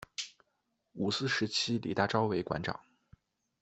[0.93, 2.79] 五四时期李大钊为馆长。